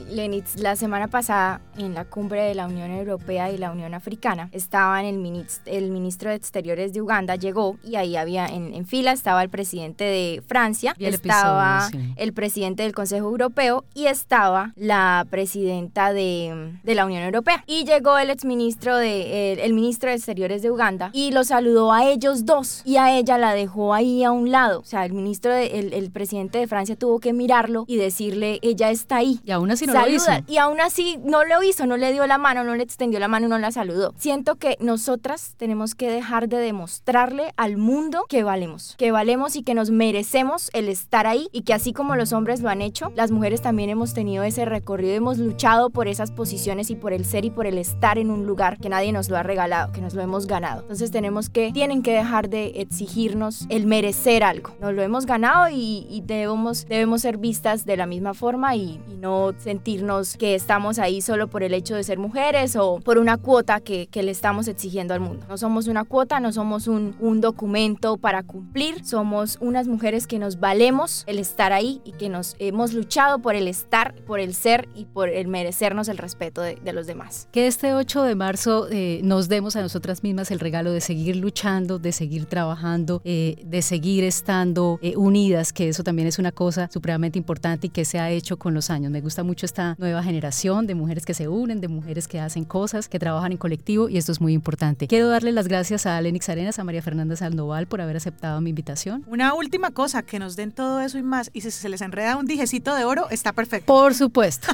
Lenitz, 0.09 0.57
la 0.57 0.75
semana 0.75 1.07
pasada 1.07 1.61
en 1.75 1.95
la 1.95 2.05
cumbre 2.05 2.43
de 2.43 2.53
la 2.53 2.67
Unión 2.67 2.91
Europea 2.91 3.51
y 3.51 3.57
la 3.57 3.71
Unión 3.71 3.95
Africana 3.95 4.49
estaban 4.51 5.05
el, 5.05 5.17
ministro, 5.17 5.73
el 5.73 5.89
ministro 5.89 6.29
de 6.29 6.35
Exteriores 6.35 6.93
de 6.93 7.01
Uganda, 7.01 7.35
llegó 7.35 7.77
y 7.83 7.95
ahí 7.95 8.15
había 8.15 8.45
en, 8.45 8.85
fila 8.85 9.11
estaba 9.11 9.41
el 9.41 9.49
presidente 9.49 10.03
de 10.03 10.43
Francia, 10.45 10.93
estaba 10.99 11.89
el 12.15 12.33
presidente 12.33 12.83
del 12.83 12.93
Consejo 12.93 13.27
Europeo 13.27 13.85
y 13.95 14.05
estaba 14.05 14.71
la 14.75 15.25
presidenta 15.31 16.13
de, 16.13 16.77
de 16.83 16.95
la 16.95 17.05
Unión 17.05 17.23
Europea. 17.23 17.63
Y 17.65 17.85
llegó 17.85 18.02
el 18.17 18.29
exministro 18.29 18.97
de, 18.97 19.53
el, 19.53 19.73
ministro 19.73 20.09
de 20.09 20.15
Exteriores 20.15 20.61
de 20.61 20.71
Uganda 20.71 21.09
y 21.13 21.31
lo 21.31 21.43
saludó 21.43 21.91
a 21.91 22.05
ellos 22.05 22.45
dos 22.45 22.81
y 22.85 22.97
a 22.97 23.17
ella 23.17 23.37
la 23.37 23.53
dejó 23.53 23.93
ahí 23.93 24.23
a 24.23 24.31
un 24.31 24.51
lado. 24.51 24.81
O 24.81 24.85
sea, 24.85 25.05
el 25.05 25.13
ministro, 25.13 25.51
de, 25.51 25.79
el, 25.79 26.11
presidente 26.11 26.57
de 26.57 26.67
Francia 26.67 26.95
tuvo 26.95 27.19
que 27.19 27.33
mirarlo 27.33 27.85
y 27.87 27.95
decirle, 27.95 28.59
ella 28.61 28.91
está 28.91 29.17
ahí. 29.17 29.39
Y 29.45 29.51
aún 29.51 29.71
así 29.71 29.87
no 29.87 29.93
lo 29.93 30.07
hizo. 30.07 30.31
Y 30.47 30.57
aún 30.57 30.79
así 30.79 31.17
no 31.23 31.43
lo 31.45 31.63
hizo, 31.63 31.85
no 31.85 31.97
le 31.97 32.11
dio 32.11 32.27
la 32.27 32.37
mano, 32.37 32.63
no 32.63 32.75
le 32.75 32.83
extendió 32.83 33.19
la 33.19 33.27
mano, 33.27 33.47
no 33.47 33.57
la 33.57 33.71
saludó. 33.71 34.13
Siento 34.17 34.55
que 34.55 34.77
nosotras 34.79 35.55
tenemos 35.57 35.95
que 35.95 36.11
dejar 36.11 36.49
de 36.49 36.57
demostrarle 36.57 37.53
al 37.57 37.77
mundo 37.77 38.25
que 38.27 38.43
valemos, 38.43 38.95
que 38.97 39.11
valemos 39.11 39.55
y 39.55 39.63
que 39.63 39.73
nos 39.73 39.89
merecemos 39.89 40.69
el 40.73 40.89
estar 40.89 41.25
ahí 41.25 41.47
y 41.51 41.61
que 41.61 41.73
así 41.73 41.93
como 41.93 42.15
los 42.15 42.33
hombres 42.33 42.61
lo 42.61 42.69
han 42.69 42.81
hecho, 42.81 43.11
las 43.15 43.31
mujeres 43.31 43.61
también 43.61 43.89
hemos 43.89 44.13
tenido 44.13 44.43
ese 44.43 44.65
recorrido, 44.65 45.13
hemos 45.13 45.37
luchado 45.37 45.89
por 45.89 46.07
esas 46.07 46.31
posiciones 46.31 46.89
y 46.89 46.95
por 46.95 47.13
el 47.13 47.25
ser 47.25 47.45
y 47.45 47.49
por 47.49 47.65
el 47.65 47.77
estar 47.77 47.92
en 48.03 48.29
un 48.29 48.45
lugar 48.45 48.77
que 48.79 48.89
nadie 48.89 49.13
nos 49.13 49.29
lo 49.29 49.37
ha 49.37 49.43
regalado, 49.43 49.93
que 49.93 50.01
nos 50.01 50.13
lo 50.13 50.21
hemos 50.21 50.45
ganado. 50.45 50.81
Entonces 50.81 51.09
tenemos 51.09 51.49
que, 51.49 51.71
tienen 51.71 52.01
que 52.03 52.11
dejar 52.11 52.49
de 52.49 52.73
exigirnos 52.75 53.65
el 53.69 53.87
merecer 53.87 54.43
algo. 54.43 54.75
Nos 54.81 54.93
lo 54.93 55.01
hemos 55.01 55.25
ganado 55.25 55.69
y, 55.71 56.21
debemos, 56.25 56.85
debemos 56.85 57.21
ser 57.21 57.37
vistas 57.37 57.85
de 57.85 57.95
la 57.95 58.05
misma 58.05 58.33
forma 58.33 58.75
y, 58.75 58.99
no 59.23 59.53
sentirnos 59.57 60.35
que 60.35 60.53
estamos 60.53 60.99
ahí 60.99 61.21
solo 61.21 61.47
por 61.47 61.63
el 61.63 61.73
hecho 61.73 61.95
de 61.95 62.03
ser 62.03 62.19
mujeres 62.19 62.75
o 62.75 62.99
por 62.99 63.17
una 63.17 63.37
cuota 63.37 63.79
que, 63.79 64.07
que 64.07 64.21
le 64.21 64.31
estamos 64.31 64.67
exigiendo 64.67 65.13
al 65.13 65.21
mundo. 65.21 65.45
No 65.47 65.57
somos 65.57 65.87
una 65.87 66.03
cuota, 66.03 66.41
no 66.41 66.51
somos 66.51 66.89
un, 66.89 67.15
un 67.21 67.39
documento 67.39 68.17
para 68.17 68.43
cumplir, 68.43 69.05
somos 69.05 69.57
unas 69.61 69.87
mujeres 69.87 70.27
que 70.27 70.39
nos 70.39 70.59
valemos 70.59 71.23
el 71.25 71.39
estar 71.39 71.71
ahí 71.71 72.01
y 72.03 72.11
que 72.11 72.27
nos 72.27 72.57
hemos 72.59 72.91
luchado 72.91 73.39
por 73.39 73.55
el 73.55 73.69
estar, 73.69 74.13
por 74.25 74.41
el 74.41 74.53
ser 74.55 74.89
y 74.93 75.05
por 75.05 75.29
el 75.29 75.47
merecernos 75.47 76.09
el 76.09 76.17
respeto 76.17 76.61
de, 76.61 76.75
de 76.75 76.91
los 76.91 77.07
demás. 77.07 77.47
Que 77.53 77.65
este 77.83 77.95
8 77.95 78.23
de 78.23 78.35
marzo 78.35 78.87
eh, 78.89 79.19
nos 79.25 79.49
demos 79.49 79.75
a 79.75 79.81
nosotras 79.81 80.23
mismas 80.23 80.51
el 80.51 80.61
regalo 80.61 80.93
de 80.93 81.01
seguir 81.01 81.35
luchando, 81.35 81.99
de 81.99 82.13
seguir 82.13 82.45
trabajando, 82.45 83.21
eh, 83.25 83.61
de 83.65 83.81
seguir 83.81 84.23
estando 84.23 84.99
eh, 85.01 85.17
unidas, 85.17 85.73
que 85.73 85.89
eso 85.89 86.01
también 86.01 86.29
es 86.29 86.39
una 86.39 86.53
cosa 86.53 86.89
supremamente 86.93 87.37
importante 87.37 87.87
y 87.87 87.89
que 87.89 88.05
se 88.05 88.19
ha 88.19 88.29
hecho 88.29 88.57
con 88.57 88.73
los 88.73 88.89
años. 88.89 89.11
Me 89.11 89.19
gusta 89.19 89.43
mucho 89.43 89.65
esta 89.65 89.95
nueva 89.99 90.23
generación 90.23 90.87
de 90.87 90.95
mujeres 90.95 91.25
que 91.25 91.33
se 91.33 91.49
unen, 91.49 91.81
de 91.81 91.89
mujeres 91.89 92.29
que 92.29 92.39
hacen 92.39 92.63
cosas, 92.63 93.09
que 93.09 93.19
trabajan 93.19 93.51
en 93.51 93.57
colectivo 93.57 94.07
y 94.07 94.15
esto 94.15 94.31
es 94.31 94.39
muy 94.39 94.53
importante. 94.53 95.05
Quiero 95.07 95.27
darle 95.27 95.51
las 95.51 95.67
gracias 95.67 96.05
a 96.05 96.21
Lenix 96.21 96.47
Arenas, 96.47 96.79
a 96.79 96.85
María 96.85 97.01
Fernanda 97.01 97.35
Sandoval 97.35 97.87
por 97.87 97.99
haber 97.99 98.15
aceptado 98.15 98.61
mi 98.61 98.69
invitación. 98.69 99.25
Una 99.27 99.55
última 99.55 99.91
cosa, 99.91 100.23
que 100.23 100.39
nos 100.39 100.55
den 100.55 100.71
todo 100.71 101.01
eso 101.01 101.17
y 101.17 101.23
más 101.23 101.49
y 101.51 101.59
si 101.59 101.69
se 101.69 101.89
les 101.89 101.99
enreda 101.99 102.37
un 102.37 102.45
dijecito 102.45 102.95
de 102.95 103.03
oro, 103.03 103.27
está 103.29 103.51
perfecto. 103.51 103.87
Por 103.87 104.13
supuesto. 104.13 104.69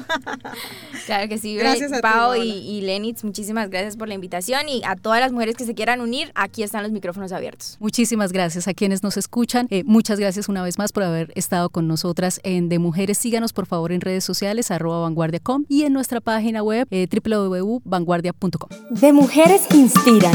claro 1.07 1.27
que 1.27 1.39
sí. 1.39 1.55
Gracias 1.55 1.91
a 1.91 2.01
Pau 2.01 2.35
y, 2.35 2.51
y 2.51 2.81
Muchísimas 3.23 3.69
gracias 3.69 3.97
por 3.97 4.07
la 4.07 4.13
invitación 4.13 4.67
y 4.67 4.81
a 4.85 4.95
todas 4.95 5.19
las 5.19 5.31
mujeres 5.31 5.55
que 5.55 5.65
se 5.65 5.73
quieran 5.73 6.01
unir, 6.01 6.31
aquí 6.35 6.63
están 6.63 6.83
los 6.83 6.91
micrófonos 6.91 7.31
abiertos. 7.31 7.77
Muchísimas 7.79 8.31
gracias 8.31 8.67
a 8.67 8.73
quienes 8.73 9.03
nos 9.03 9.17
escuchan. 9.17 9.67
Eh, 9.69 9.83
muchas 9.85 10.19
gracias 10.19 10.49
una 10.49 10.63
vez 10.63 10.77
más 10.77 10.91
por 10.91 11.03
haber 11.03 11.31
estado 11.35 11.69
con 11.69 11.87
nosotras 11.87 12.39
en 12.43 12.69
De 12.69 12.79
Mujeres. 12.79 13.17
Síganos 13.17 13.53
por 13.53 13.65
favor 13.65 13.91
en 13.91 14.01
redes 14.01 14.23
sociales 14.23 14.71
arroba 14.71 15.01
vanguardia.com 15.01 15.65
y 15.67 15.83
en 15.83 15.93
nuestra 15.93 16.21
página 16.21 16.63
web 16.63 16.87
eh, 16.91 17.07
www.vanguardia.com. 17.11 18.69
De 18.91 19.13
Mujeres 19.13 19.61
que 19.69 19.77
Inspiran. 19.77 20.33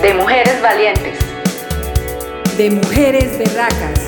De 0.00 0.14
Mujeres 0.14 0.60
Valientes. 0.62 1.18
De 2.56 2.70
Mujeres 2.70 3.38
Berracas. 3.38 4.00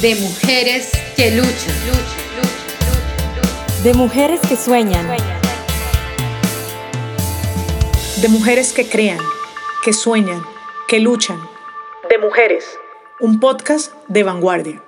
De 0.00 0.14
Mujeres 0.16 0.90
que 1.16 1.30
luchan. 1.30 2.21
De 3.82 3.94
mujeres 3.94 4.40
que 4.48 4.54
sueñan. 4.54 5.08
De 8.20 8.28
mujeres 8.28 8.72
que 8.72 8.88
crean, 8.88 9.18
que 9.84 9.92
sueñan, 9.92 10.40
que 10.86 11.00
luchan. 11.00 11.40
De 12.08 12.16
mujeres. 12.18 12.78
Un 13.18 13.40
podcast 13.40 13.92
de 14.06 14.22
vanguardia. 14.22 14.84